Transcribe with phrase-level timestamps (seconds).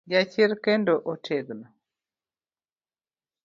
[0.09, 1.67] Jachir, kendo otegno.